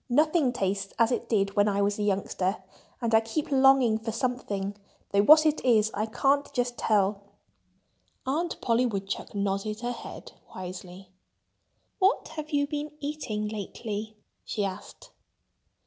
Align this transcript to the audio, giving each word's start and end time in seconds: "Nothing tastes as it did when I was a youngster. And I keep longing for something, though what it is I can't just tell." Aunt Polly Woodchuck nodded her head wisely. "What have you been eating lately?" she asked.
"Nothing 0.09 0.51
tastes 0.51 0.95
as 0.97 1.11
it 1.11 1.29
did 1.29 1.55
when 1.55 1.67
I 1.67 1.83
was 1.83 1.99
a 1.99 2.01
youngster. 2.01 2.63
And 3.03 3.13
I 3.13 3.19
keep 3.21 3.51
longing 3.51 3.99
for 3.99 4.11
something, 4.11 4.75
though 5.11 5.21
what 5.21 5.45
it 5.45 5.63
is 5.63 5.91
I 5.93 6.07
can't 6.07 6.51
just 6.53 6.75
tell." 6.75 7.21
Aunt 8.25 8.59
Polly 8.61 8.87
Woodchuck 8.87 9.35
nodded 9.35 9.81
her 9.81 9.91
head 9.91 10.31
wisely. 10.55 11.11
"What 11.99 12.29
have 12.29 12.49
you 12.49 12.65
been 12.65 12.93
eating 12.99 13.47
lately?" 13.47 14.17
she 14.43 14.65
asked. 14.65 15.11